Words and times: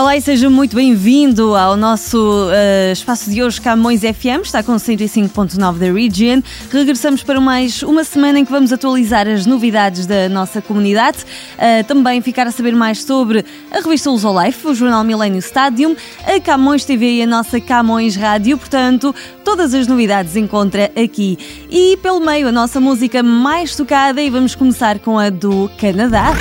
Olá 0.00 0.16
e 0.16 0.20
seja 0.22 0.48
muito 0.48 0.74
bem-vindo 0.74 1.54
ao 1.54 1.76
nosso 1.76 2.46
uh, 2.46 2.90
espaço 2.90 3.28
de 3.28 3.42
hoje 3.42 3.60
Camões 3.60 4.00
FM, 4.00 4.40
está 4.42 4.62
com 4.62 4.72
105.9 4.72 5.76
da 5.76 5.92
Region. 5.92 6.40
Regressamos 6.72 7.22
para 7.22 7.38
mais 7.38 7.82
uma 7.82 8.02
semana 8.02 8.38
em 8.38 8.44
que 8.46 8.50
vamos 8.50 8.72
atualizar 8.72 9.28
as 9.28 9.44
novidades 9.44 10.06
da 10.06 10.26
nossa 10.30 10.62
comunidade, 10.62 11.18
uh, 11.18 11.84
também 11.86 12.22
ficar 12.22 12.46
a 12.46 12.50
saber 12.50 12.74
mais 12.74 13.04
sobre 13.04 13.44
a 13.70 13.80
revista 13.80 14.08
Lusolife, 14.08 14.68
o 14.68 14.74
jornal 14.74 15.04
Millennium 15.04 15.38
Stadium, 15.40 15.94
a 16.24 16.40
Camões 16.40 16.86
TV 16.86 17.16
e 17.16 17.22
a 17.22 17.26
nossa 17.26 17.60
Camões 17.60 18.16
Rádio, 18.16 18.56
portanto, 18.56 19.14
todas 19.44 19.74
as 19.74 19.86
novidades 19.86 20.34
encontra 20.34 20.90
aqui. 20.96 21.38
E 21.70 21.98
pelo 21.98 22.20
meio 22.20 22.48
a 22.48 22.52
nossa 22.52 22.80
música 22.80 23.22
mais 23.22 23.76
tocada 23.76 24.22
e 24.22 24.30
vamos 24.30 24.54
começar 24.54 24.98
com 24.98 25.18
a 25.18 25.28
do 25.28 25.70
Canadá. 25.78 26.28
A 26.28 26.34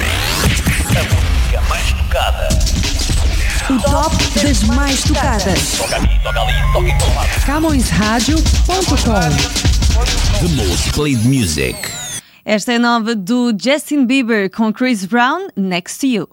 música 1.03 1.61
mais 1.69 1.91
tocada. 1.91 2.58
O 3.69 3.79
top 3.81 4.15
das 4.43 4.63
mais 4.63 5.03
tocadas. 5.03 5.79
CamõesRádio.com 7.45 8.39
The 10.39 10.47
most 10.55 10.91
played 10.93 11.23
music. 11.27 11.77
Esta 12.43 12.73
é 12.73 12.79
nova 12.79 13.13
do 13.13 13.53
Justin 13.55 14.07
Bieber 14.07 14.49
com 14.49 14.73
Chris 14.73 15.05
Brown, 15.05 15.49
Next 15.55 15.99
to 15.99 16.07
You. 16.07 16.27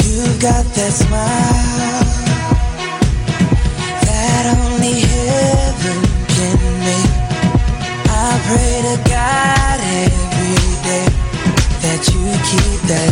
You've 0.00 0.40
got 0.40 0.64
that 0.74 0.92
smile 0.92 1.71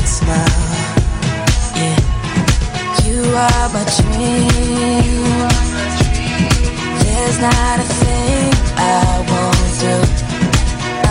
that 0.00 0.08
smile. 0.08 0.66
Yeah, 1.76 1.98
you 3.04 3.20
are 3.36 3.68
my 3.74 3.84
dream. 4.00 5.48
There's 7.00 7.38
not 7.40 7.76
a 7.80 7.88
thing 8.00 8.52
I 8.76 9.20
won't 9.28 9.72
do. 9.84 9.96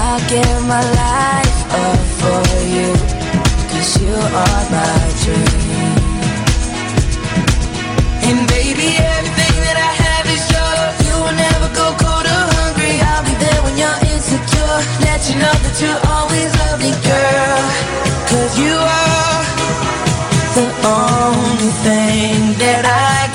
I'll 0.02 0.24
give 0.30 0.62
my 0.66 0.84
life 1.06 1.60
up 1.86 2.02
for 2.20 2.44
you. 2.66 2.90
Cause 3.70 4.02
you 4.02 4.16
are 4.16 4.64
my 4.74 5.02
dream. 5.24 5.96
And 8.28 8.48
baby, 8.48 8.98
everything 8.98 9.56
that 9.66 9.78
I 9.78 9.92
have 10.04 10.26
is 10.36 10.44
yours. 10.54 10.96
You 11.08 11.16
will 11.24 11.38
never 11.38 11.70
go 11.74 11.88
cold 12.02 12.26
or 12.26 12.46
hungry. 12.58 12.98
I'll 13.02 13.24
be 13.26 13.36
there 13.38 13.62
when 13.64 13.76
you're 13.78 14.00
insecure. 14.14 14.78
Let 15.06 15.22
you 15.30 15.36
know 15.42 15.56
that 15.66 15.78
you 15.82 15.92
always 16.10 16.50
love 16.62 16.80
me, 16.82 16.92
girl. 17.06 18.09
Cause 18.30 18.60
you 18.60 18.76
are 18.76 19.44
the 20.54 20.68
only 20.86 21.72
thing 21.82 22.54
that 22.60 22.86
I 22.86 23.29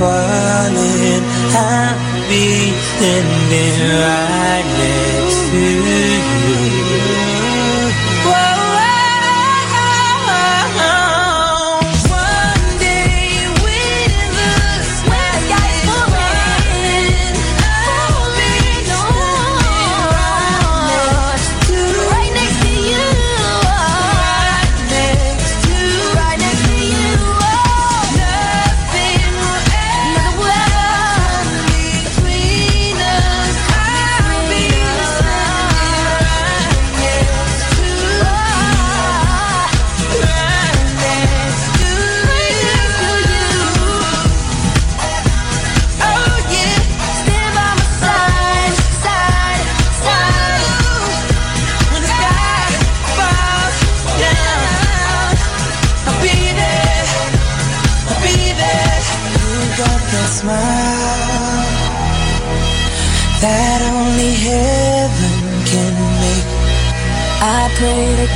falling, 0.00 1.22
I'll 1.52 1.94
be 2.30 2.72
standing 2.96 3.76
right 4.00 4.69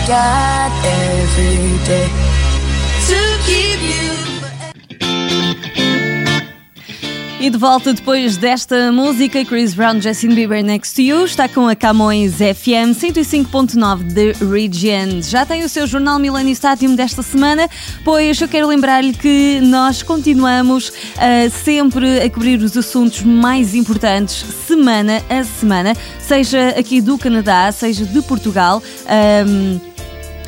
God 0.06 0.70
every 0.84 1.78
day 1.86 2.10
to 3.08 3.16
keep 3.46 3.80
you. 3.80 4.12
E 7.40 7.48
de 7.48 7.56
volta 7.56 7.94
depois 7.94 8.36
desta 8.36 8.92
música, 8.92 9.42
Chris 9.46 9.72
Brown, 9.72 10.02
Justin 10.02 10.34
Bieber 10.34 10.62
Next 10.62 10.94
to 10.94 11.00
You, 11.00 11.24
está 11.24 11.48
com 11.48 11.68
a 11.68 11.74
Camões 11.74 12.34
FM 12.34 12.92
105.9 12.92 14.12
The 14.12 14.44
Region. 14.44 15.22
Já 15.22 15.46
tem 15.46 15.64
o 15.64 15.68
seu 15.70 15.86
jornal 15.86 16.18
Millennium 16.18 16.52
Stadium 16.52 16.94
desta 16.94 17.22
semana, 17.22 17.66
pois 18.04 18.38
eu 18.38 18.48
quero 18.48 18.66
lembrar-lhe 18.66 19.14
que 19.14 19.58
nós 19.62 20.02
continuamos 20.02 20.92
ah, 21.16 21.48
sempre 21.48 22.20
a 22.20 22.28
cobrir 22.28 22.60
os 22.60 22.76
assuntos 22.76 23.22
mais 23.22 23.74
importantes 23.74 24.44
semana 24.66 25.22
a 25.30 25.42
semana, 25.44 25.94
seja 26.18 26.74
aqui 26.78 27.00
do 27.00 27.16
Canadá, 27.16 27.72
seja 27.72 28.04
de 28.04 28.20
Portugal. 28.20 28.82
ahm, 29.06 29.93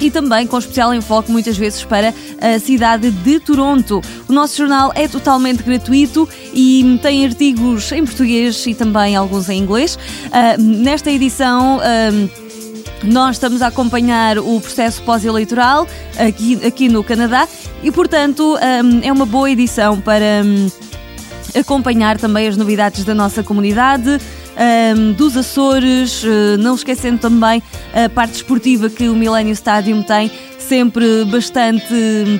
e 0.00 0.10
também 0.10 0.46
com 0.46 0.58
especial 0.58 0.94
enfoque 0.94 1.30
muitas 1.30 1.56
vezes 1.56 1.84
para 1.84 2.12
a 2.40 2.58
cidade 2.58 3.10
de 3.10 3.40
Toronto. 3.40 4.00
O 4.28 4.32
nosso 4.32 4.56
jornal 4.56 4.92
é 4.94 5.08
totalmente 5.08 5.62
gratuito 5.62 6.28
e 6.52 6.98
tem 7.02 7.24
artigos 7.24 7.90
em 7.92 8.04
português 8.04 8.66
e 8.66 8.74
também 8.74 9.16
alguns 9.16 9.48
em 9.48 9.58
inglês. 9.58 9.98
Ah, 10.32 10.56
nesta 10.58 11.10
edição. 11.10 11.80
ah, 11.82 12.46
nós 13.04 13.36
estamos 13.36 13.60
a 13.60 13.66
acompanhar 13.66 14.38
o 14.38 14.58
processo 14.60 15.02
pós-eleitoral 15.02 15.86
aqui, 16.18 16.58
aqui 16.66 16.88
no 16.88 17.04
Canadá 17.04 17.46
e, 17.82 17.92
portanto, 17.92 18.56
ah, 18.60 18.80
é 19.02 19.12
uma 19.12 19.26
boa 19.26 19.50
edição 19.50 20.00
para 20.00 20.42
hum, 20.44 20.68
acompanhar 21.58 22.18
também 22.18 22.48
as 22.48 22.56
novidades 22.56 23.04
da 23.04 23.14
nossa 23.14 23.42
comunidade, 23.42 24.18
ahm, 24.56 25.12
dos 25.12 25.36
Açores, 25.36 26.24
eh, 26.24 26.56
não 26.56 26.74
esquecendo 26.74 27.18
também 27.18 27.62
a 27.94 28.08
parte 28.08 28.34
esportiva 28.34 28.88
que 28.88 29.08
o 29.08 29.14
Millennium 29.14 29.52
Stadium 29.52 30.02
tem. 30.02 30.30
Sempre 30.58 31.24
bastante 31.26 31.86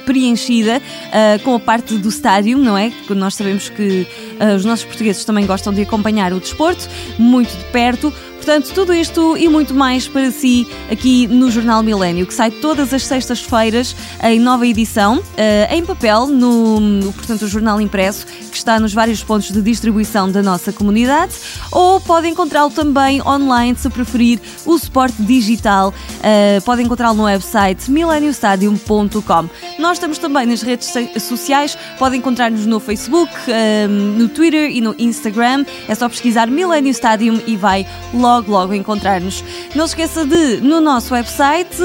preenchida 0.05 0.83
ah, 1.13 1.39
com 1.45 1.55
a 1.55 1.61
parte 1.61 1.97
do 1.97 2.09
estádio, 2.09 2.59
não 2.59 2.77
é? 2.77 2.91
Porque 2.91 3.15
nós 3.15 3.37
sabemos 3.37 3.69
que 3.69 4.05
ah, 4.41 4.57
os 4.57 4.65
nossos 4.65 4.85
portugueses 4.85 5.25
também 5.25 5.47
gostam 5.47 5.73
de 5.73 5.83
acompanhar 5.83 6.33
o 6.33 6.41
desporto 6.41 6.89
muito 7.19 7.57
de 7.57 7.65
perto. 7.67 8.13
Portanto, 8.47 8.73
tudo 8.73 8.95
isto 8.95 9.37
e 9.37 9.49
muito 9.49 9.75
mais 9.75 10.07
para 10.07 10.31
si 10.31 10.69
aqui 10.89 11.27
no 11.27 11.51
Jornal 11.51 11.83
Milênio, 11.83 12.25
que 12.25 12.33
sai 12.33 12.53
todas 12.53 12.95
as 12.95 13.05
sextas-feiras 13.05 13.97
em 14.23 14.39
nova 14.39 14.65
edição, 14.65 15.21
eh, 15.37 15.67
em 15.73 15.85
papel, 15.85 16.29
no, 16.29 17.13
portanto, 17.13 17.43
o 17.43 17.49
jornal 17.49 17.81
impresso, 17.81 18.25
que 18.25 18.57
está 18.57 18.79
nos 18.79 18.95
vários 18.95 19.21
pontos 19.21 19.51
de 19.51 19.61
distribuição 19.61 20.31
da 20.31 20.45
nossa 20.45 20.73
comunidade, 20.73 21.33
ou 21.73 22.01
pode 22.01 22.29
encontrá-lo 22.29 22.71
também 22.71 23.21
online, 23.21 23.77
se 23.77 23.91
preferir, 23.91 24.41
o 24.65 24.79
suporte 24.79 25.21
digital. 25.23 25.93
Eh, 26.23 26.61
pode 26.65 26.85
encontrá-lo 26.85 27.17
no 27.17 27.25
website 27.25 27.91
mileniostadium.com. 27.91 29.49
Nós 29.87 29.99
estamos 29.99 30.19
também 30.19 30.47
nas 30.47 30.63
redes 30.63 30.89
so- 30.89 31.21
sociais, 31.21 31.79
pode 31.97 32.17
encontrar-nos 32.17 32.67
no 32.67 32.81
Facebook, 32.81 33.33
eh, 33.47 33.87
no 33.87 34.29
Twitter 34.29 34.69
e 34.69 34.81
no 34.81 34.97
Instagram. 34.99 35.65
É 35.87 35.95
só 35.95 36.09
pesquisar 36.09 36.49
Millennium 36.49 36.91
Stadium 36.91 37.41
e 37.47 37.55
vai 37.55 37.87
logo, 38.13 38.51
logo 38.51 38.75
encontrar-nos. 38.75 39.45
Não 39.77 39.87
se 39.87 39.93
esqueça 39.93 40.27
de, 40.27 40.57
no 40.61 40.81
nosso 40.81 41.15
website, 41.15 41.77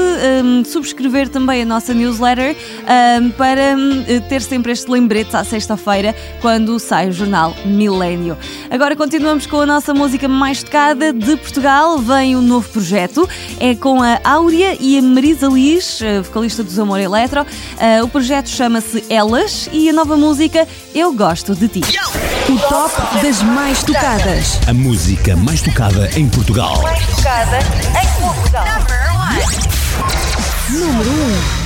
subscrever 0.66 1.28
também 1.28 1.62
a 1.62 1.64
nossa 1.64 1.94
newsletter 1.94 2.56
para 3.36 3.76
hum, 3.76 4.02
ter 4.28 4.42
sempre 4.42 4.72
este 4.72 4.90
lembrete 4.90 5.36
à 5.36 5.44
sexta-feira, 5.44 6.12
quando 6.40 6.80
sai 6.80 7.08
o 7.08 7.12
jornal 7.12 7.54
Milênio. 7.64 8.36
Agora 8.68 8.96
continuamos 8.96 9.46
com 9.46 9.60
a 9.60 9.66
nossa 9.66 9.94
música 9.94 10.26
mais 10.26 10.60
tocada 10.60 11.12
de 11.12 11.36
Portugal. 11.36 11.98
Vem 11.98 12.34
um 12.34 12.42
novo 12.42 12.68
projeto, 12.68 13.28
é 13.60 13.76
com 13.76 14.02
a 14.02 14.18
Áurea 14.24 14.76
e 14.80 14.98
a 14.98 15.02
Marisa 15.02 15.46
Liz, 15.46 16.00
a 16.02 16.22
vocalista 16.22 16.64
dos 16.64 16.76
Amor 16.80 16.98
Eletro. 16.98 17.46
Ah, 17.92 18.02
o 18.02 18.08
projeto 18.08 18.48
chama-se 18.48 19.04
Elas 19.10 19.68
e 19.70 19.90
a 19.90 19.92
nova 19.92 20.16
música 20.16 20.66
Eu 20.94 21.12
Gosto 21.12 21.54
de 21.54 21.68
Ti. 21.68 21.82
O 22.48 22.58
top 22.68 23.22
das 23.22 23.42
mais 23.42 23.82
tocadas. 23.82 24.58
A 24.66 24.72
música 24.72 25.36
mais 25.36 25.60
tocada 25.60 26.08
em 26.16 26.26
Portugal. 26.26 26.82
Número 30.70 31.10
1. 31.58 31.61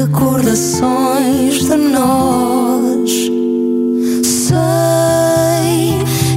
Recordações 0.00 1.66
de 1.66 1.76
nós. 1.76 3.10
Sei 4.24 4.54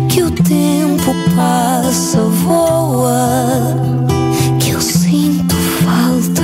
que 0.09 0.21
o 0.21 0.29
tempo 0.29 1.15
passa, 1.33 2.19
voa 2.43 3.77
que 4.59 4.71
eu 4.71 4.81
sinto 4.81 5.55
falta, 5.55 6.43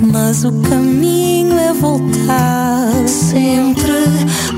mas 0.00 0.44
o 0.44 0.52
caminho 0.62 1.58
é 1.58 1.72
voltar 1.72 3.08
sempre 3.08 4.04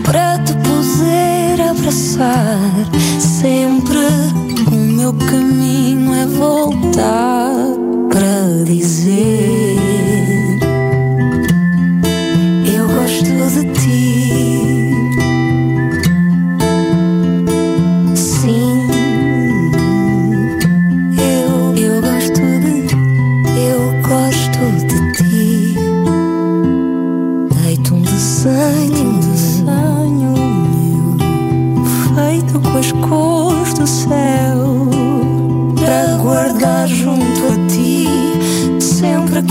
para 0.04 0.38
te 0.40 0.52
poder 0.56 1.70
abraçar. 1.70 2.60
Sempre 3.18 3.98
o 4.70 4.76
meu 4.76 5.14
caminho 5.14 6.12
é 6.12 6.26
voltar 6.26 7.54
para 8.10 8.62
dizer 8.66 9.67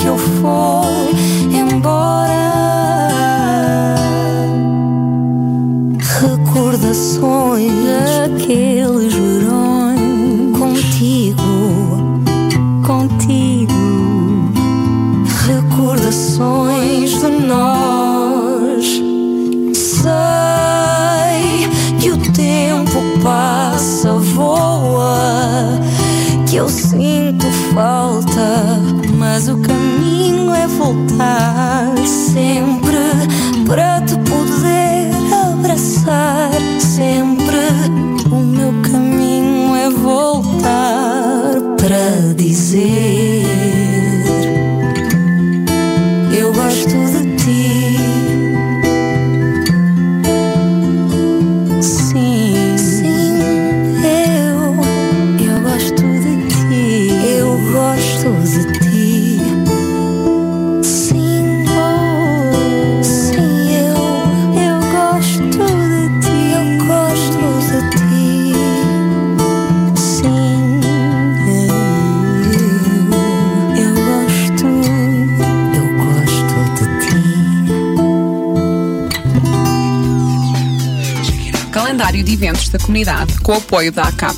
sempre 0.07 0.41
que 0.41 0.86
Calendário 82.67 82.67
de 82.67 82.69
eventos 82.69 82.69
da 82.69 82.79
comunidade 82.79 83.39
com 83.39 83.51
o 83.53 83.55
apoio 83.55 83.91
da 83.91 84.03
ACAP, 84.03 84.37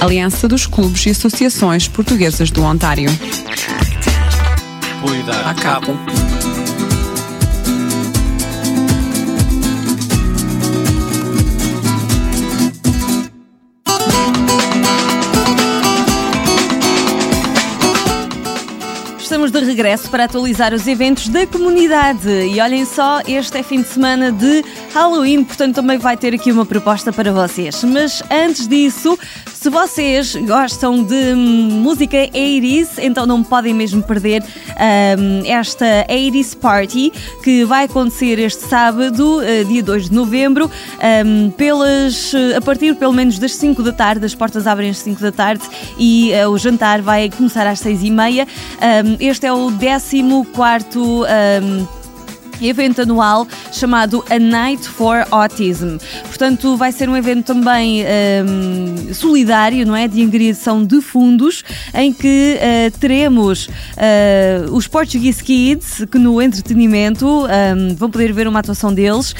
Aliança 0.00 0.48
dos 0.48 0.66
Clubes 0.66 1.06
e 1.06 1.10
Associações 1.10 1.88
Portuguesas 1.88 2.50
do 2.50 2.62
Ontário. 2.62 3.08
Apoio 4.98 5.22
da 5.24 5.50
ACAP. 5.50 6.25
Regresso 19.66 20.08
para 20.08 20.24
atualizar 20.24 20.72
os 20.72 20.86
eventos 20.86 21.28
da 21.28 21.46
comunidade. 21.46 22.28
E 22.28 22.60
olhem 22.60 22.84
só, 22.84 23.20
este 23.26 23.58
é 23.58 23.62
fim 23.62 23.82
de 23.82 23.88
semana 23.88 24.32
de 24.32 24.64
Halloween, 24.94 25.44
portanto 25.44 25.74
também 25.74 25.98
vai 25.98 26.16
ter 26.16 26.32
aqui 26.32 26.50
uma 26.50 26.64
proposta 26.64 27.12
para 27.12 27.32
vocês. 27.32 27.82
Mas 27.84 28.22
antes 28.30 28.66
disso, 28.66 29.18
se 29.66 29.70
vocês 29.70 30.36
gostam 30.36 31.02
de 31.02 31.34
música 31.34 32.16
80s, 32.16 32.98
então 32.98 33.26
não 33.26 33.42
podem 33.42 33.74
mesmo 33.74 34.00
perder 34.00 34.40
hum, 34.44 35.42
esta 35.44 36.06
80s 36.08 36.56
Party 36.56 37.12
que 37.42 37.64
vai 37.64 37.86
acontecer 37.86 38.38
este 38.38 38.64
sábado, 38.68 39.42
eh, 39.42 39.64
dia 39.64 39.82
2 39.82 40.08
de 40.08 40.14
novembro, 40.14 40.70
hum, 41.26 41.50
pelas, 41.50 42.32
a 42.56 42.60
partir 42.60 42.94
pelo 42.94 43.12
menos 43.12 43.40
das 43.40 43.56
5 43.56 43.82
da 43.82 43.90
tarde, 43.90 44.24
as 44.24 44.36
portas 44.36 44.68
abrem 44.68 44.88
às 44.88 44.98
5 44.98 45.20
da 45.20 45.32
tarde 45.32 45.64
e 45.98 46.32
eh, 46.32 46.46
o 46.46 46.56
jantar 46.56 47.02
vai 47.02 47.28
começar 47.28 47.66
às 47.66 47.80
6 47.80 48.04
e 48.04 48.10
meia. 48.12 48.46
Um, 48.46 49.16
este 49.18 49.46
é 49.46 49.52
o 49.52 49.72
14 49.72 50.22
um, 50.22 51.86
evento 52.60 53.02
anual 53.02 53.46
chamado 53.72 54.24
A 54.30 54.38
Night 54.38 54.88
for 54.88 55.26
Autism. 55.30 55.98
Portanto, 56.24 56.76
vai 56.76 56.92
ser 56.92 57.08
um 57.08 57.16
evento 57.16 57.44
também 57.44 58.04
um, 58.04 59.12
solidário, 59.14 59.86
não 59.86 59.94
é? 59.94 60.08
De 60.08 60.22
angariação 60.22 60.84
de 60.84 61.00
fundos, 61.00 61.62
em 61.94 62.12
que 62.12 62.56
uh, 62.56 62.98
teremos 62.98 63.66
uh, 63.66 64.72
os 64.72 64.86
Portuguese 64.86 65.42
Kids, 65.42 66.04
que 66.10 66.18
no 66.18 66.40
entretenimento 66.40 67.26
um, 67.26 67.94
vão 67.94 68.10
poder 68.10 68.32
ver 68.32 68.48
uma 68.48 68.60
atuação 68.60 68.92
deles, 68.92 69.32
uh, 69.32 69.36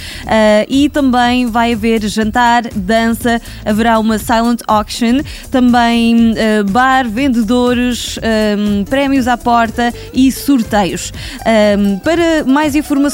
e 0.68 0.88
também 0.88 1.46
vai 1.46 1.72
haver 1.72 2.06
jantar, 2.06 2.64
dança, 2.74 3.40
haverá 3.64 3.98
uma 3.98 4.18
silent 4.18 4.60
auction, 4.66 5.20
também 5.50 6.34
bar, 6.70 7.08
vendedores, 7.08 8.18
um, 8.58 8.84
prémios 8.84 9.26
à 9.26 9.36
porta 9.36 9.92
e 10.12 10.30
sorteios. 10.30 11.12
Um, 11.78 11.98
para 11.98 12.44
mais 12.44 12.74
informações 12.74 13.05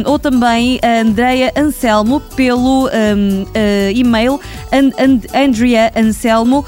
ou 0.07 0.19
também 0.19 0.81
a 0.83 1.02
Andrea 1.02 1.52
Anselmo 1.55 2.21
pelo 2.35 2.87
um, 2.87 3.43
uh, 3.43 3.90
e-mail 3.95 4.40
and, 4.73 4.93
and, 4.99 5.21
andreaanselmo 5.35 6.64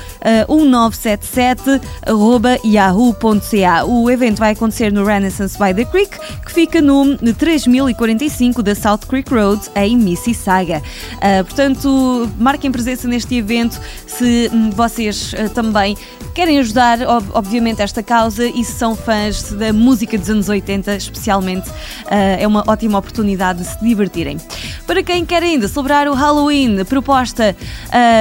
uh, 0.48 0.54
1977 0.54 1.80
arroba 2.06 2.58
yahoo.ca. 2.64 3.84
O 3.86 4.10
evento 4.10 4.38
vai 4.38 4.52
acontecer 4.52 4.92
no 4.92 5.02
Renaissance 5.04 5.58
by 5.58 5.72
the 5.72 5.86
Creek, 5.86 6.18
que 6.44 6.52
fica 6.52 6.82
no 6.82 7.16
3045 7.16 8.62
da 8.62 8.74
South 8.74 9.06
Creek 9.08 9.32
Road, 9.32 9.62
em 9.74 9.96
Mississauga. 9.96 10.82
Uh, 11.16 11.42
portanto, 11.44 12.30
marquem 12.38 12.70
presença 12.82 13.06
neste 13.06 13.36
evento 13.36 13.80
se 14.08 14.50
hum, 14.52 14.70
vocês 14.70 15.32
uh, 15.34 15.48
também 15.50 15.96
querem 16.34 16.58
ajudar, 16.58 17.00
ob- 17.02 17.30
obviamente, 17.32 17.80
esta 17.80 18.02
causa 18.02 18.44
e 18.44 18.64
se 18.64 18.72
são 18.72 18.96
fãs 18.96 19.52
da 19.52 19.72
música 19.72 20.18
dos 20.18 20.28
anos 20.28 20.48
80, 20.48 20.96
especialmente, 20.96 21.70
uh, 21.70 22.40
é 22.40 22.46
uma 22.46 22.64
ótima 22.66 22.98
oportunidade 22.98 23.60
de 23.60 23.66
se 23.66 23.84
divertirem. 23.84 24.36
Para 24.84 25.00
quem 25.00 25.24
quer 25.24 25.44
ainda 25.44 25.68
celebrar 25.68 26.08
o 26.08 26.14
Halloween, 26.14 26.84
proposta 26.84 27.56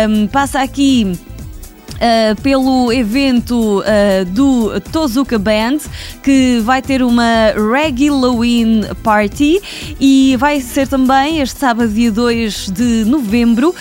hum, 0.08 0.28
passa 0.28 0.62
aqui. 0.62 1.12
Uh, 2.02 2.42
pelo 2.42 2.92
evento 2.92 3.82
uh, 3.82 4.26
do 4.26 4.82
Tozuka 4.92 5.38
Band, 5.38 5.78
que 6.24 6.60
vai 6.64 6.82
ter 6.82 7.04
uma 7.04 7.54
Reggae 7.72 8.10
Halloween 8.10 8.82
Party 9.04 9.62
e 10.00 10.36
vai 10.38 10.60
ser 10.62 10.88
também 10.88 11.42
este 11.42 11.60
sábado, 11.60 11.88
dia 11.94 12.12
2 12.12 12.72
de 12.72 13.06
novembro, 13.06 13.76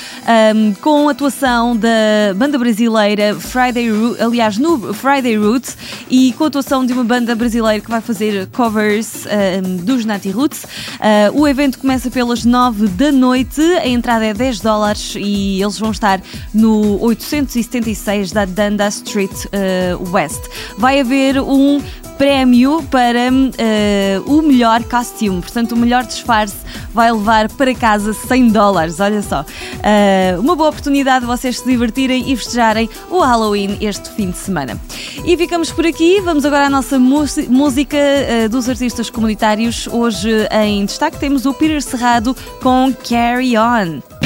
um, 0.54 0.74
com 0.82 1.08
a 1.08 1.12
atuação 1.12 1.74
da 1.74 1.88
banda 2.36 2.58
brasileira 2.58 3.34
Friday 3.34 3.90
Ro- 3.90 4.16
aliás, 4.20 4.58
no 4.58 4.92
Friday 4.92 5.38
Roots 5.38 5.78
e 6.10 6.34
com 6.34 6.44
a 6.44 6.48
atuação 6.48 6.84
de 6.84 6.92
uma 6.92 7.04
banda 7.04 7.34
brasileira 7.34 7.80
que 7.82 7.88
vai 7.90 8.02
fazer 8.02 8.48
covers 8.48 9.24
um, 9.64 9.76
dos 9.76 10.04
Nati 10.04 10.28
Roots. 10.30 10.64
Uh, 10.64 11.40
o 11.40 11.48
evento 11.48 11.78
começa 11.78 12.10
pelas 12.10 12.44
9 12.44 12.86
da 12.88 13.10
noite, 13.10 13.62
a 13.62 13.88
entrada 13.88 14.26
é 14.26 14.34
10 14.34 14.60
dólares 14.60 15.14
e 15.16 15.62
eles 15.62 15.78
vão 15.78 15.90
estar 15.90 16.20
no 16.52 17.00
876 17.02 18.09
da 18.32 18.44
Dundas 18.44 18.96
Street 18.96 19.30
uh, 19.46 20.10
West. 20.12 20.40
Vai 20.76 21.00
haver 21.00 21.40
um 21.40 21.80
prémio 22.18 22.82
para 22.90 23.30
uh, 23.32 24.30
o 24.30 24.42
melhor 24.42 24.82
costume, 24.84 25.40
portanto, 25.40 25.72
o 25.72 25.76
melhor 25.76 26.04
disfarce 26.04 26.56
vai 26.92 27.10
levar 27.10 27.48
para 27.52 27.74
casa 27.74 28.12
100 28.12 28.48
dólares. 28.48 29.00
Olha 29.00 29.22
só, 29.22 29.44
Uh, 29.80 30.38
uma 30.38 30.54
boa 30.54 30.68
oportunidade 30.68 31.20
de 31.20 31.26
vocês 31.26 31.58
se 31.60 31.64
divertirem 31.66 32.30
e 32.30 32.36
festejarem 32.36 32.90
o 33.10 33.20
Halloween 33.20 33.78
este 33.80 34.10
fim 34.10 34.30
de 34.30 34.36
semana. 34.36 34.78
E 35.24 35.34
ficamos 35.38 35.70
por 35.72 35.86
aqui. 35.86 36.20
Vamos 36.20 36.44
agora 36.44 36.66
à 36.66 36.70
nossa 36.70 36.98
músi- 36.98 37.48
música 37.48 37.96
uh, 37.96 38.48
dos 38.50 38.68
artistas 38.68 39.08
comunitários. 39.08 39.86
Hoje 39.90 40.28
em 40.50 40.84
destaque 40.84 41.18
temos 41.18 41.46
o 41.46 41.54
Peter 41.54 41.80
Serrado 41.80 42.36
com 42.60 42.92
Carry 43.08 43.56
On. 43.56 44.19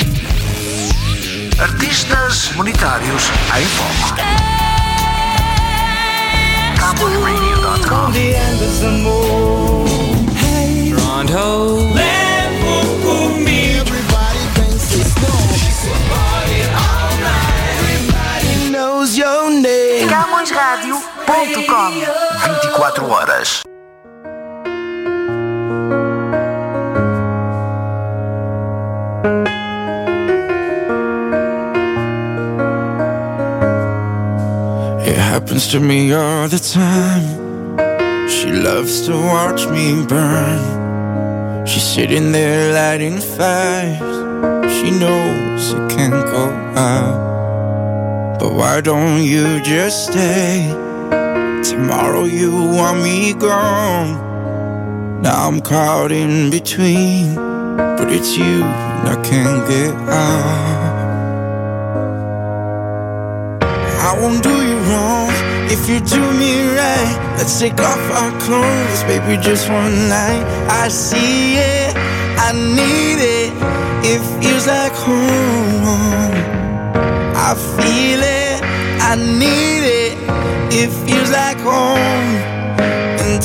Artistas 1.59 2.49
comunitários 2.49 3.31
em 3.57 3.65
foco. 3.65 4.17
CowboyRadio.com 6.79 8.13
knows 18.71 19.17
your 19.17 19.51
name. 19.51 20.09
CamõesRádio.com 20.09 21.91
24 22.63 23.11
horas. 23.11 23.74
Happens 35.55 35.71
to 35.71 35.79
me 35.79 36.13
all 36.13 36.49
the 36.49 36.59
time. 36.59 38.29
She 38.29 38.51
loves 38.51 39.07
to 39.07 39.13
watch 39.13 39.69
me 39.69 40.05
burn. 40.05 41.65
She's 41.65 41.85
sitting 41.85 42.33
there 42.33 42.75
lighting 42.75 43.21
fires. 43.21 44.17
She 44.75 44.91
knows 44.91 45.73
it 45.73 45.91
can't 45.97 46.25
go 46.35 46.47
out. 46.75 48.39
But 48.41 48.53
why 48.53 48.81
don't 48.81 49.23
you 49.23 49.61
just 49.63 50.11
stay? 50.11 50.71
Tomorrow 51.63 52.25
you 52.25 52.51
want 52.51 53.01
me 53.05 53.33
gone. 53.35 55.23
Now 55.23 55.47
I'm 55.47 55.61
caught 55.61 56.11
in 56.11 56.51
between. 56.51 57.37
But 57.37 58.11
it's 58.11 58.37
you 58.37 58.65
and 58.65 59.09
I 59.09 59.23
can't 59.23 59.69
get 59.69 59.95
out. 60.11 60.95
I 64.09 64.19
won't 64.21 64.43
do 64.43 64.51
you 64.51 64.79
wrong 64.91 65.24
if 65.75 65.89
you 65.89 65.99
do 65.99 66.23
me 66.39 66.53
right. 66.79 67.15
Let's 67.37 67.59
take 67.59 67.79
off 67.81 68.05
our 68.21 68.33
clothes, 68.47 69.01
baby, 69.11 69.35
just 69.43 69.69
one 69.69 69.97
night. 70.09 70.45
I 70.83 70.89
see 70.89 71.57
it, 71.57 71.93
I 72.47 72.51
need 72.79 73.19
it. 73.39 73.51
It 74.13 74.21
feels 74.39 74.67
like 74.67 74.95
home. 75.09 76.35
I 77.49 77.51
feel 77.77 78.21
it, 78.43 78.59
I 79.11 79.13
need 79.43 79.85
it. 80.03 80.15
It 80.81 80.91
feels 81.05 81.31
like 81.41 81.59
home. 81.59 82.35
And 83.25 83.43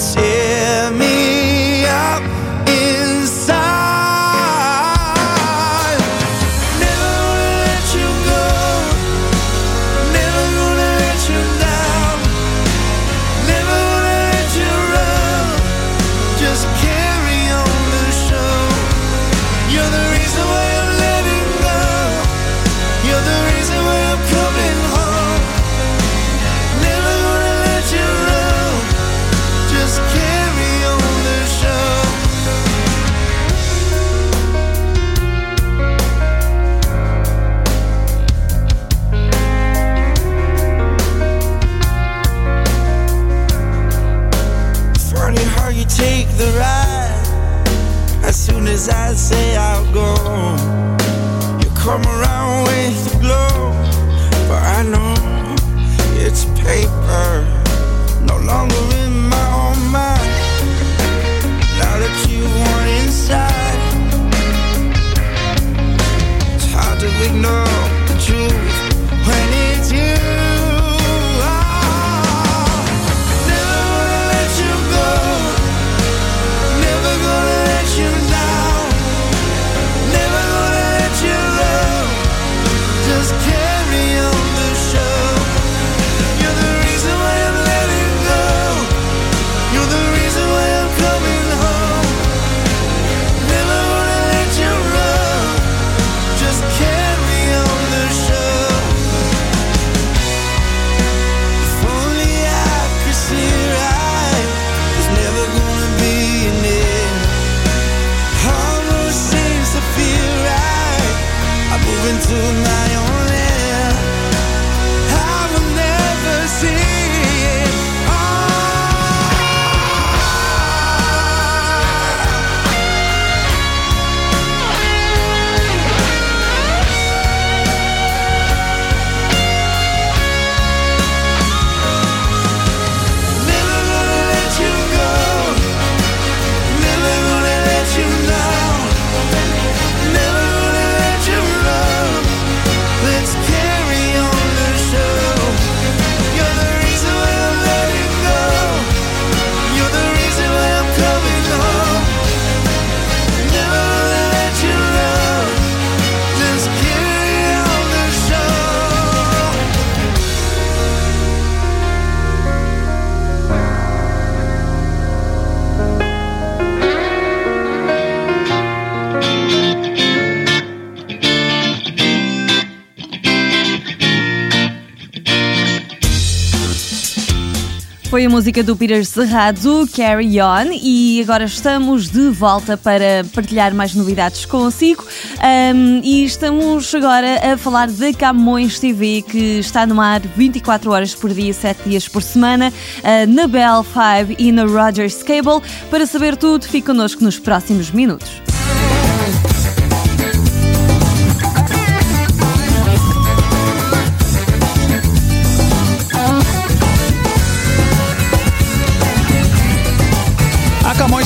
a 178.30 178.32
música 178.32 178.64
do 178.64 178.76
Peter 178.76 179.04
Serrado, 179.04 179.90
Carry 179.96 180.40
On, 180.40 180.72
e 180.72 181.20
agora 181.20 181.46
estamos 181.46 182.10
de 182.10 182.30
volta 182.30 182.78
para 182.78 183.26
partilhar 183.34 183.74
mais 183.74 183.96
novidades 183.96 184.46
consigo. 184.46 185.04
Ahm, 185.40 186.02
e 186.04 186.26
estamos 186.26 186.94
agora 186.94 187.54
a 187.54 187.58
falar 187.58 187.90
da 187.90 188.14
Camões 188.14 188.80
TV, 188.80 189.24
que 189.24 189.60
está 189.60 189.88
no 189.88 190.00
ar 190.00 190.22
24 190.22 190.92
horas 190.92 191.16
por 191.16 191.34
dia, 191.34 191.54
7 191.54 191.90
dias 191.90 192.08
por 192.08 192.22
semana, 192.22 192.72
ah, 193.04 193.26
na 193.26 193.48
Bell 193.48 193.84
5 193.84 194.36
e 194.38 194.52
na 194.52 194.66
Rogers 194.66 195.24
Cable. 195.24 195.62
Para 195.90 196.06
saber 196.06 196.38
tudo, 196.38 196.66
fique 196.66 196.86
connosco 196.86 197.24
nos 197.24 197.40
próximos 197.40 197.90
minutos. 197.90 198.49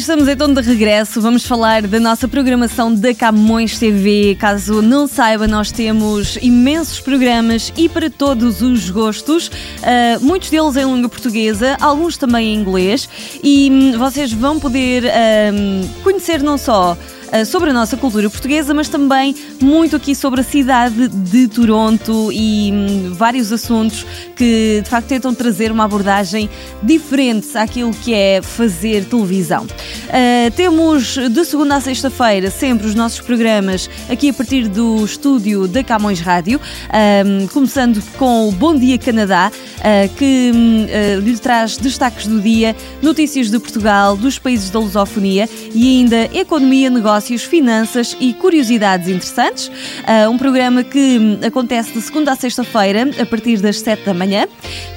Estamos 0.00 0.28
então 0.28 0.52
de 0.52 0.62
regresso. 0.62 1.20
Vamos 1.20 1.44
falar 1.44 1.82
da 1.82 2.00
nossa 2.00 2.26
programação 2.26 2.94
da 2.94 3.14
Camões 3.14 3.78
TV. 3.78 4.34
Caso 4.38 4.80
não 4.80 5.06
saiba, 5.06 5.46
nós 5.46 5.70
temos 5.70 6.38
imensos 6.40 7.00
programas 7.00 7.70
e 7.76 7.88
para 7.88 8.08
todos 8.08 8.62
os 8.62 8.88
gostos. 8.88 9.50
Ah, 9.82 10.18
muitos 10.20 10.48
deles 10.48 10.76
em 10.76 10.94
língua 10.94 11.08
portuguesa, 11.08 11.76
alguns 11.80 12.16
também 12.16 12.54
em 12.54 12.56
inglês. 12.58 13.08
E 13.44 13.68
hum, 13.70 13.98
vocês 13.98 14.32
vão 14.32 14.58
poder 14.58 15.04
ahm, 15.06 15.86
conhecer 16.02 16.42
não 16.42 16.56
só 16.56 16.96
sobre 17.46 17.70
a 17.70 17.72
nossa 17.72 17.96
cultura 17.96 18.28
portuguesa, 18.28 18.74
mas 18.74 18.88
também 18.88 19.34
muito 19.60 19.94
aqui 19.94 20.14
sobre 20.14 20.40
a 20.40 20.44
cidade 20.44 21.08
de 21.08 21.46
Toronto 21.46 22.30
e 22.32 22.72
hum, 22.72 23.14
vários 23.14 23.52
assuntos 23.52 24.04
que 24.34 24.80
de 24.82 24.90
facto 24.90 25.06
tentam 25.06 25.32
trazer 25.32 25.70
uma 25.70 25.84
abordagem 25.84 26.50
diferente 26.82 27.56
àquilo 27.56 27.92
que 27.92 28.12
é 28.12 28.42
fazer 28.42 29.04
televisão. 29.04 29.66
Ah, 30.08 30.50
temos 30.56 31.16
de 31.16 31.44
segunda 31.44 31.76
a 31.76 31.80
sexta-feira 31.80 32.50
sempre 32.50 32.86
os 32.86 32.96
nossos 32.96 33.20
programas 33.20 33.88
aqui 34.08 34.30
a 34.30 34.32
partir 34.32 34.66
do 34.66 35.04
estúdio 35.04 35.68
da 35.68 35.84
Camões 35.84 36.20
Rádio, 36.20 36.60
ah, 36.88 37.22
começando 37.52 38.02
com 38.18 38.48
o 38.48 38.52
Bom 38.52 38.74
Dia 38.74 38.98
Canadá, 38.98 39.52
ah, 39.80 40.08
que 40.16 40.50
ah, 40.52 41.20
lhe 41.20 41.38
traz 41.38 41.76
destaques 41.76 42.26
do 42.26 42.40
dia, 42.40 42.74
notícias 43.00 43.50
de 43.50 43.58
Portugal, 43.60 44.16
dos 44.16 44.38
países 44.38 44.68
da 44.68 44.80
lusofonia 44.80 45.48
e 45.72 46.00
ainda 46.00 46.24
economia, 46.36 46.90
negócios 46.90 47.19
negócios, 47.20 47.42
finanças 47.42 48.16
e 48.18 48.32
curiosidades 48.32 49.06
interessantes. 49.06 49.70
Ah, 50.06 50.30
um 50.30 50.38
programa 50.38 50.82
que 50.82 51.18
hum, 51.18 51.38
acontece 51.46 51.92
de 51.92 52.00
segunda 52.00 52.32
a 52.32 52.36
sexta-feira, 52.36 53.10
a 53.20 53.26
partir 53.26 53.58
das 53.58 53.78
7 53.80 54.04
da 54.06 54.14
manhã. 54.14 54.46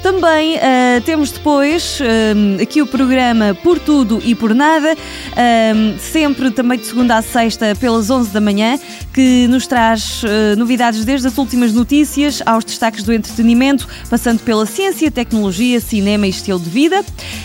Também 0.02 0.56
ah, 0.56 1.02
temos 1.04 1.30
depois 1.30 2.00
hum, 2.00 2.62
aqui 2.62 2.80
o 2.80 2.86
programa 2.86 3.54
Por 3.62 3.78
Tudo 3.78 4.22
e 4.24 4.34
Por 4.34 4.54
Nada, 4.54 4.96
hum, 4.96 5.98
sempre 5.98 6.50
também 6.50 6.78
de 6.78 6.86
segunda 6.86 7.16
a 7.16 7.22
sexta, 7.22 7.74
pelas 7.78 8.08
11 8.08 8.30
da 8.30 8.40
manhã, 8.40 8.78
que 9.12 9.46
nos 9.48 9.66
traz 9.66 10.22
ah, 10.24 10.56
novidades 10.56 11.04
desde 11.04 11.26
as 11.26 11.36
últimas 11.36 11.74
notícias 11.74 12.42
aos 12.46 12.64
destaques 12.64 13.02
do 13.02 13.12
entretenimento, 13.12 13.86
passando 14.08 14.40
pela 14.40 14.64
ciência, 14.64 15.10
tecnologia, 15.10 15.78
cinema 15.78 16.26
e 16.26 16.30
estilo 16.30 16.58
de 16.58 16.70
vida. 16.70 17.04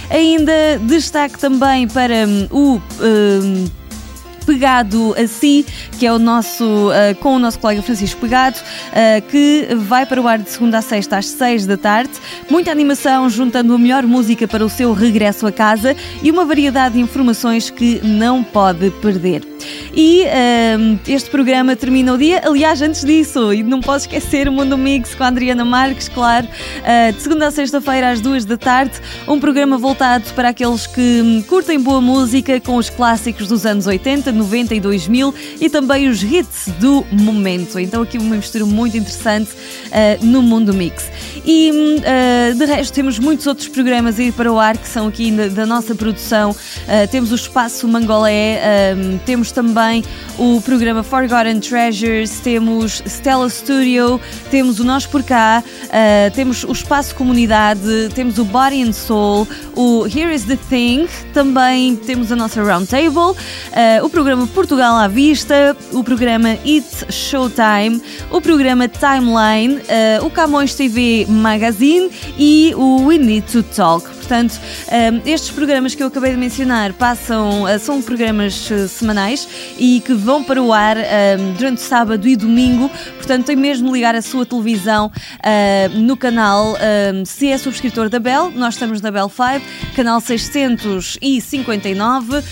Ainda 0.09 0.79
destaque 0.87 1.37
também 1.37 1.85
para 1.85 2.25
o. 2.49 2.79
hum, 3.01 3.78
Pegado 4.49 5.13
a 5.15 5.27
Si, 5.27 5.63
que 5.99 6.07
é 6.07 6.11
o 6.11 6.17
nosso, 6.17 6.63
uh, 6.63 7.13
com 7.19 7.35
o 7.35 7.39
nosso 7.39 7.59
colega 7.59 7.83
Francisco 7.83 8.19
Pegado, 8.19 8.57
uh, 8.57 9.21
que 9.29 9.67
vai 9.75 10.07
para 10.07 10.19
o 10.19 10.27
ar 10.27 10.39
de 10.39 10.49
segunda 10.49 10.79
a 10.79 10.81
sexta 10.81 11.17
às 11.17 11.27
seis 11.27 11.67
da 11.67 11.77
tarde. 11.77 12.13
Muita 12.49 12.71
animação, 12.71 13.29
juntando 13.29 13.75
a 13.75 13.77
melhor 13.77 14.07
música 14.07 14.47
para 14.47 14.65
o 14.65 14.69
seu 14.69 14.91
regresso 14.91 15.45
a 15.45 15.51
casa 15.51 15.95
e 16.23 16.31
uma 16.31 16.45
variedade 16.45 16.95
de 16.95 16.99
informações 16.99 17.69
que 17.69 18.01
não 18.03 18.43
pode 18.43 18.89
perder. 18.89 19.43
E 19.93 20.23
uh, 20.23 20.99
este 21.07 21.29
programa 21.29 21.75
termina 21.75 22.13
o 22.13 22.17
dia, 22.17 22.41
aliás, 22.43 22.81
antes 22.81 23.05
disso, 23.05 23.53
e 23.53 23.61
não 23.61 23.81
posso 23.81 24.07
esquecer 24.07 24.49
o 24.49 24.51
Mundo 24.51 24.75
Mix 24.79 25.13
com 25.13 25.23
a 25.23 25.27
Adriana 25.27 25.63
Marques, 25.63 26.09
claro, 26.09 26.47
de 27.13 27.21
segunda 27.21 27.47
a 27.47 27.51
sexta-feira 27.51 28.09
às 28.09 28.19
duas 28.19 28.45
da 28.45 28.57
tarde, 28.57 28.93
um 29.27 29.39
programa 29.39 29.77
voltado 29.77 30.23
para 30.33 30.49
aqueles 30.49 30.87
que 30.87 31.43
curtem 31.47 31.79
boa 31.79 32.01
música 32.01 32.59
com 32.59 32.77
os 32.77 32.89
clássicos 32.89 33.47
dos 33.47 33.65
anos 33.65 33.85
80, 33.85 34.38
90 34.39 34.75
e 34.75 34.79
2000 34.79 35.33
e 35.59 35.69
também 35.69 36.07
os 36.07 36.23
hits 36.23 36.69
do 36.79 37.05
momento. 37.11 37.79
Então 37.79 38.01
aqui 38.01 38.17
uma 38.17 38.35
mistura 38.35 38.65
muito 38.65 38.97
interessante 38.97 39.51
uh, 39.51 40.25
no 40.25 40.41
Mundo 40.41 40.73
Mix. 40.73 41.09
E 41.45 41.71
uh, 41.71 42.55
de 42.55 42.65
resto 42.65 42.93
temos 42.93 43.19
muitos 43.19 43.47
outros 43.47 43.67
programas 43.67 44.19
a 44.19 44.23
ir 44.23 44.33
para 44.33 44.51
o 44.51 44.59
ar 44.59 44.77
que 44.77 44.87
são 44.87 45.07
aqui 45.07 45.31
da, 45.31 45.47
da 45.47 45.65
nossa 45.65 45.95
produção. 45.95 46.51
Uh, 46.51 47.07
temos 47.09 47.31
o 47.31 47.35
Espaço 47.35 47.87
Mangolé, 47.87 48.59
um, 48.95 49.17
temos 49.19 49.51
também 49.51 50.03
o 50.37 50.61
programa 50.61 51.03
Forgotten 51.03 51.59
Treasures, 51.59 52.39
temos 52.39 53.01
Stella 53.05 53.49
Studio, 53.49 54.19
temos 54.49 54.79
o 54.79 54.83
Nós 54.83 55.05
por 55.05 55.23
Cá, 55.23 55.63
uh, 55.63 56.31
temos 56.33 56.63
o 56.63 56.71
Espaço 56.71 57.15
Comunidade, 57.15 58.09
temos 58.13 58.37
o 58.37 58.45
Body 58.45 58.83
and 58.83 58.93
Soul, 58.93 59.47
o 59.75 60.05
Here 60.05 60.33
is 60.33 60.45
the 60.45 60.57
Thing, 60.69 61.07
também 61.33 61.95
temos 61.95 62.31
a 62.31 62.35
nossa 62.35 62.61
Roundtable, 62.63 63.35
o 64.03 64.09
programa 64.09 64.47
Portugal 64.47 64.95
à 64.95 65.07
Vista, 65.07 65.75
o 65.91 66.03
programa 66.03 66.57
It's 66.65 67.05
Showtime, 67.09 68.01
o 68.31 68.41
programa 68.41 68.87
Timeline, 68.87 69.81
o 70.21 70.29
Camões 70.29 70.73
TV 70.75 71.25
Magazine 71.29 72.09
e 72.37 72.73
o 72.75 73.03
We 73.03 73.17
Need 73.17 73.51
to 73.51 73.63
Talk. 73.63 74.18
Portanto, 74.29 74.61
um, 74.91 75.21
estes 75.27 75.49
programas 75.49 75.95
que 75.95 76.03
eu 76.03 76.07
acabei 76.07 76.29
de 76.29 76.37
mencionar 76.37 76.93
passam, 76.93 77.63
uh, 77.63 77.79
são 77.79 77.99
programas 77.99 78.69
uh, 78.69 78.87
semanais 78.87 79.47
e 79.75 80.03
que 80.05 80.13
vão 80.13 80.43
para 80.43 80.61
o 80.61 80.71
ar 80.71 80.97
um, 80.97 81.53
durante 81.53 81.81
sábado 81.81 82.27
e 82.27 82.35
domingo. 82.35 82.91
Portanto, 83.15 83.47
tem 83.47 83.55
mesmo 83.55 83.91
ligar 83.91 84.13
a 84.13 84.21
sua 84.21 84.45
televisão 84.45 85.07
uh, 85.07 85.11
no 85.97 86.15
canal. 86.15 86.77
um, 87.11 87.25
se 87.25 87.47
é 87.47 87.57
subscritor 87.57 88.07
da 88.07 88.19
Bell, 88.19 88.51
nós 88.51 88.75
estamos 88.75 89.01
na 89.01 89.09
Bell 89.09 89.29
5, 89.29 89.95
canal 89.95 90.21
659, 90.21 92.37
uh, 92.37 92.43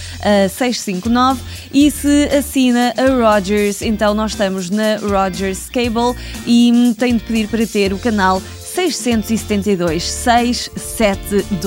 659. 0.50 1.40
E 1.72 1.92
se 1.92 2.24
assina 2.36 2.92
a 2.98 3.04
Rogers, 3.04 3.84
então 3.84 4.16
nós 4.16 4.32
estamos 4.32 4.72
na 4.72 4.98
Rogers 4.98 5.70
Cable 5.70 6.16
e 6.44 6.72
hum, 6.74 6.96
tem 6.96 7.18
de 7.18 7.24
pedir 7.24 7.48
para 7.48 7.68
ter 7.68 7.94
o 7.94 8.00
canal 8.00 8.42
672 8.78 10.04
672. 10.04 11.67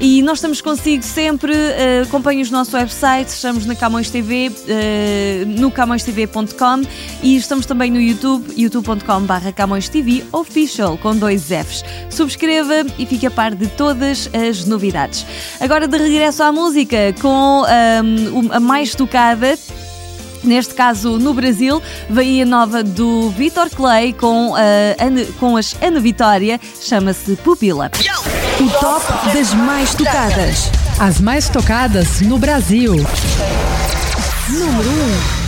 E 0.00 0.22
nós 0.22 0.38
estamos 0.38 0.60
consigo 0.60 1.02
sempre, 1.02 1.52
uh, 1.52 2.02
acompanhe 2.02 2.42
os 2.42 2.50
nossos 2.50 2.74
websites, 2.74 3.34
estamos 3.34 3.64
na 3.64 3.74
Camões 3.74 4.10
TV, 4.10 4.50
uh, 4.50 5.60
no 5.60 5.70
camõestv.com 5.70 6.82
e 7.22 7.36
estamos 7.36 7.64
também 7.64 7.90
no 7.90 8.00
YouTube, 8.00 8.52
youtube.com.br 8.56 9.52
Camões 9.54 9.88
TV 9.88 10.24
Official, 10.32 10.98
com 10.98 11.14
dois 11.14 11.44
Fs. 11.48 11.84
Subscreva 12.08 12.86
e 12.98 13.06
fique 13.06 13.26
a 13.26 13.30
par 13.30 13.54
de 13.54 13.68
todas 13.68 14.28
as 14.34 14.64
novidades. 14.64 15.24
Agora 15.60 15.86
de 15.86 15.96
regresso 15.96 16.42
à 16.42 16.50
música, 16.50 17.14
com 17.20 17.62
um, 17.62 18.52
a 18.52 18.60
mais 18.60 18.94
tocada. 18.94 19.56
Neste 20.42 20.72
caso, 20.74 21.18
no 21.18 21.34
Brasil, 21.34 21.82
vem 22.08 22.42
a 22.42 22.46
nova 22.46 22.82
do 22.82 23.28
Vitor 23.30 23.68
Clay 23.68 24.14
com, 24.14 24.54
Ana, 24.54 25.24
com 25.38 25.56
as 25.56 25.76
Ana 25.82 26.00
Vitória, 26.00 26.58
chama-se 26.80 27.36
Pupila. 27.36 27.90
O 28.60 28.68
top 28.68 29.32
das 29.32 29.54
mais 29.54 29.94
tocadas. 29.94 30.70
As 30.98 31.18
mais 31.18 31.48
tocadas 31.48 32.20
no 32.20 32.38
Brasil. 32.38 32.94
Número 34.50 34.90
1. 34.90 35.40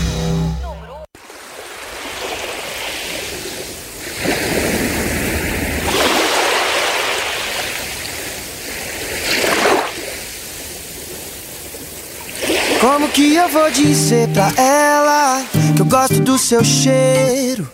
Como 12.81 13.09
que 13.11 13.35
eu 13.35 13.49
vou 13.51 13.71
dizer 13.71 14.29
pra 14.29 14.51
ela 14.57 15.45
que 15.77 15.83
eu 15.83 15.87
gosto 15.87 16.19
do 16.21 16.39
seu 16.39 16.65
cheiro, 16.65 17.71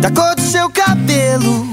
da 0.00 0.08
cor 0.08 0.36
do 0.36 0.42
seu 0.42 0.70
cabelo, 0.70 1.66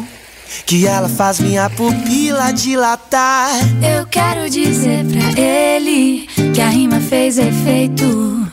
que 0.66 0.86
ela 0.86 1.10
faz 1.10 1.40
minha 1.40 1.70
pupila 1.70 2.52
dilatar? 2.52 3.52
Eu 3.82 4.06
quero 4.08 4.50
dizer 4.50 5.06
pra 5.06 5.42
ele 5.42 6.28
que 6.54 6.62
a 6.62 6.70
rima 6.70 7.00
fez 7.00 7.38
efeito. 7.38 8.48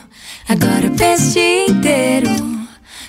Agora 0.47 0.87
o 0.87 0.95
dia 0.95 1.67
inteiro. 1.67 2.29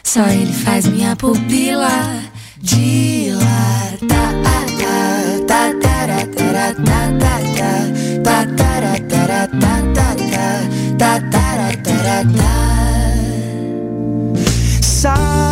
Só 0.03 0.27
ele 0.27 0.53
faz 0.53 0.87
minha 0.87 1.15
pupila 1.17 2.23
dilatar. 2.61 3.49
Ta, 5.47 5.69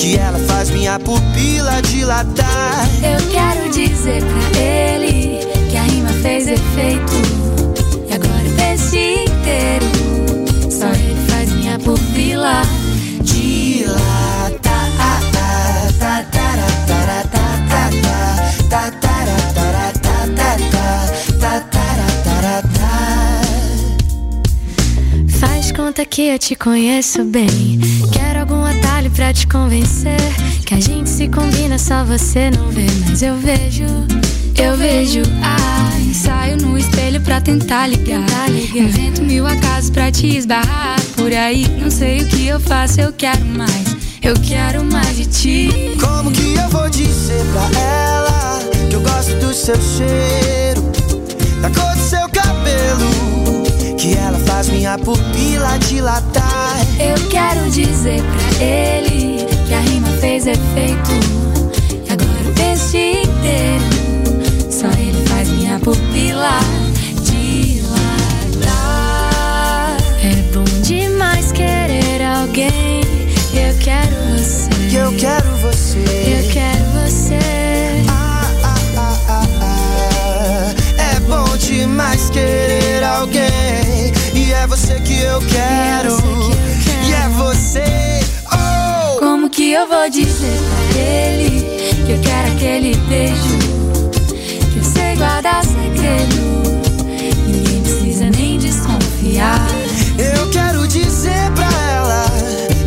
Que 0.00 0.16
ela 0.16 0.38
faz 0.38 0.70
minha 0.70 0.98
pupila 0.98 1.82
dilatar. 1.82 2.88
Eu 3.04 3.20
quero 3.30 3.68
dizer 3.70 4.22
pra 4.22 4.58
ele 4.58 5.40
que 5.70 5.76
a 5.76 5.82
rima 5.82 6.08
fez 6.22 6.48
efeito. 6.48 7.12
E 8.08 8.14
agora 8.14 8.48
o 8.48 8.90
dia 8.90 9.24
inteiro. 9.24 9.84
Só 10.70 10.86
ele 10.86 11.20
faz 11.28 11.52
minha 11.52 11.78
pupila 11.78 12.62
dilatar. 13.22 14.00
Faz 25.38 25.72
conta 25.72 26.06
que 26.06 26.22
eu 26.22 26.38
te 26.38 26.54
conheço 26.54 27.22
bem. 27.24 27.78
Pra 29.20 29.34
te 29.34 29.46
convencer. 29.48 30.16
Que 30.64 30.72
a 30.72 30.80
gente 30.80 31.10
se 31.10 31.28
combina, 31.28 31.78
só 31.78 32.02
você 32.04 32.50
não 32.50 32.70
vê. 32.70 32.86
Mas 33.06 33.20
eu 33.20 33.36
vejo, 33.36 33.84
eu 34.56 34.78
vejo. 34.78 35.20
Ai, 35.42 36.14
saio 36.14 36.56
no 36.56 36.78
espelho 36.78 37.20
pra 37.20 37.38
tentar 37.38 37.86
ligar. 37.86 38.24
Invento 38.48 39.20
mil 39.22 39.46
acasos 39.46 39.90
pra 39.90 40.10
te 40.10 40.38
esbarrar. 40.38 40.98
Por 41.16 41.34
aí, 41.34 41.68
não 41.78 41.90
sei 41.90 42.22
o 42.22 42.28
que 42.28 42.46
eu 42.46 42.58
faço, 42.58 43.02
eu 43.02 43.12
quero 43.12 43.44
mais. 43.44 43.94
Eu 44.22 44.32
quero 44.40 44.82
mais 44.84 45.14
de 45.14 45.26
ti. 45.26 45.94
Como 46.00 46.30
que 46.30 46.54
eu 46.54 46.68
vou 46.70 46.88
dizer 46.88 47.44
pra 47.52 47.78
ela 47.78 48.58
que 48.88 48.96
eu 48.96 49.02
gosto 49.02 49.34
do 49.34 49.52
seu 49.52 49.76
cheiro, 49.76 50.80
da 51.60 51.68
cor 51.68 51.94
do 51.94 52.02
seu 52.02 52.26
cabelo? 52.30 53.64
Que 53.98 54.14
ela 54.14 54.38
faz 54.60 54.68
minha 54.68 54.98
pupila 54.98 55.78
dilatar. 55.88 56.76
Eu 56.98 57.16
quero 57.30 57.70
dizer 57.70 58.20
pra 58.22 58.62
ele 58.62 59.46
que 59.66 59.72
a 59.72 59.80
rima 59.80 60.08
fez 60.20 60.46
efeito. 60.46 61.10
E 62.06 62.12
agora 62.12 62.46
o 62.46 62.52
texto 62.52 62.94
inteiro, 62.96 63.82
só 64.70 64.86
ele 65.00 65.26
faz 65.28 65.48
minha 65.48 65.78
pupila 65.78 66.60
dilatar. 67.22 68.76
É 70.22 70.34
bom 70.52 70.64
demais 70.82 71.52
querer 71.52 72.22
alguém. 72.22 73.00
Eu 73.54 73.74
quero 73.78 74.14
você. 74.36 74.68
Eu 74.94 75.16
quero 75.16 75.56
você. 75.56 75.98
Eu 75.98 76.52
quero 76.52 76.84
você. 77.08 77.59
Eu 85.40 85.46
quero. 85.48 86.16
E 87.06 87.12
é 87.12 87.28
você. 87.30 88.20
Oh! 88.52 89.18
Como 89.18 89.48
que 89.48 89.72
eu 89.72 89.88
vou 89.88 90.08
dizer 90.10 90.58
pra 90.92 91.00
ele 91.00 91.60
que 92.06 92.12
eu 92.12 92.20
quero 92.20 92.52
aquele 92.52 92.96
beijo? 93.08 93.58
Que 94.72 94.78
eu 94.78 94.84
sei 94.84 95.16
guardar 95.16 95.64
segredo. 95.64 96.40
Ninguém 97.46 97.82
precisa 97.82 98.30
nem 98.30 98.58
desconfiar. 98.58 99.66
Eu 100.18 100.50
quero 100.50 100.86
dizer 100.86 101.50
pra 101.54 101.70
ela 101.92 102.24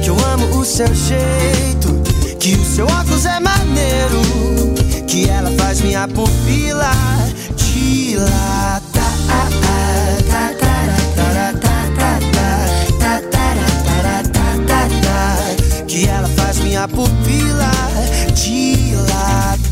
que 0.01 0.09
eu 0.09 0.17
amo 0.25 0.59
o 0.59 0.65
seu 0.65 0.87
jeito, 0.93 2.01
que 2.39 2.55
o 2.55 2.65
seu 2.65 2.85
óculos 2.85 3.25
é 3.25 3.39
maneiro, 3.39 4.21
que 5.07 5.29
ela 5.29 5.51
faz 5.57 5.81
minha 5.81 6.07
pupila 6.07 6.91
dilatar. 7.55 8.92
Minha 16.83 16.87
pupila 16.87 17.71
E 18.35 19.62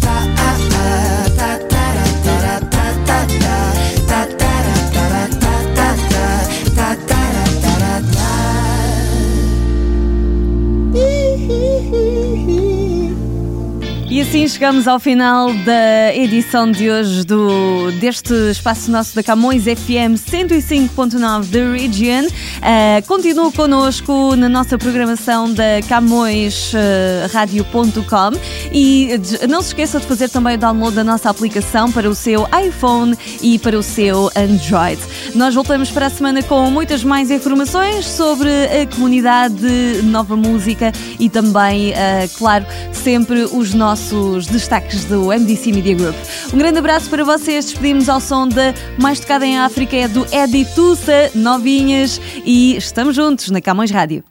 assim 14.31 14.47
chegamos 14.47 14.87
ao 14.87 14.97
final 14.97 15.53
da 15.53 16.15
edição 16.15 16.71
de 16.71 16.89
hoje 16.89 17.25
do, 17.25 17.91
deste 17.99 18.33
espaço 18.49 18.89
nosso 18.89 19.13
da 19.13 19.21
Camões 19.21 19.63
FM 19.63 20.15
105.9 20.15 21.47
da 21.47 21.73
Region. 21.73 22.27
Uh, 22.27 23.05
continue 23.05 23.51
connosco 23.51 24.33
na 24.37 24.47
nossa 24.47 24.77
programação 24.77 25.53
da 25.53 25.81
CamõesRádio.com 25.89 28.31
e 28.71 29.17
de- 29.17 29.47
não 29.47 29.61
se 29.61 29.67
esqueça 29.69 29.99
de 29.99 30.05
fazer 30.05 30.29
também 30.29 30.55
o 30.55 30.57
download 30.57 30.95
da 30.95 31.03
nossa 31.03 31.29
aplicação 31.29 31.91
para 31.91 32.09
o 32.09 32.15
seu 32.15 32.47
iPhone 32.65 33.17
e 33.41 33.59
para 33.59 33.77
o 33.77 33.83
seu 33.83 34.31
Android. 34.33 35.01
Nós 35.35 35.53
voltamos 35.53 35.91
para 35.91 36.05
a 36.05 36.09
semana 36.09 36.41
com 36.41 36.71
muitas 36.71 37.03
mais 37.03 37.29
informações 37.29 38.05
sobre 38.05 38.49
a 38.49 38.87
comunidade 38.95 39.55
de 39.55 40.03
Nova 40.03 40.37
Música 40.37 40.93
e 41.19 41.29
também, 41.29 41.91
uh, 41.91 41.93
claro, 42.37 42.65
sempre 42.93 43.43
os 43.43 43.73
nossos 43.73 44.20
destaques 44.47 45.05
do 45.05 45.27
MDC 45.27 45.71
Media 45.71 45.95
Group. 45.95 46.15
Um 46.53 46.57
grande 46.57 46.79
abraço 46.79 47.09
para 47.09 47.23
vocês. 47.23 47.65
Despedimos 47.65 48.09
ao 48.09 48.19
som 48.19 48.47
da 48.47 48.73
mais 48.97 49.19
tocada 49.19 49.45
em 49.45 49.59
África, 49.59 49.95
é 49.95 50.07
do 50.07 50.25
Eddie 50.31 50.65
Tussa, 50.65 51.31
novinhas, 51.33 52.21
e 52.45 52.75
estamos 52.75 53.15
juntos 53.15 53.49
na 53.49 53.61
Camões 53.61 53.91
Rádio. 53.91 54.23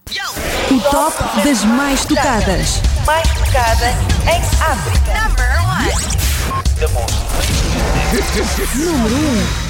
O 0.70 0.80
top 0.80 1.16
das 1.44 1.64
mais 1.64 2.04
tocadas. 2.04 2.80
Mais 3.06 3.28
tocada 3.28 3.90
em 4.26 4.40
África. 4.62 5.10
Número 8.74 9.16
1. 9.66 9.69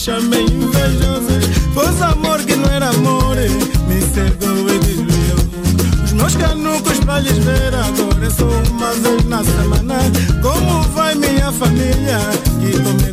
Chamei 0.00 0.44
invejosos. 0.44 1.44
Pois 1.74 2.00
amor 2.00 2.38
que 2.40 2.56
não 2.56 2.70
era 2.70 2.88
amor, 2.88 3.36
me 3.36 4.00
cegou 4.00 4.70
e 4.70 4.78
desviou. 4.78 6.04
Os 6.04 6.12
meus 6.12 6.36
canucos 6.36 6.98
pra 7.00 7.20
lhes 7.20 7.36
ver 7.36 7.74
agora 7.74 8.26
é 8.26 8.30
só 8.30 8.46
uma 8.46 8.92
vez 8.92 9.24
na 9.26 9.44
semana. 9.44 9.98
Como 10.40 10.82
vai 10.94 11.14
minha 11.14 11.52
família? 11.52 12.18
Que 12.60 12.72
comigo 12.82 13.09